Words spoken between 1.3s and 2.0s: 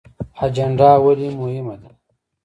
مهمه ده؟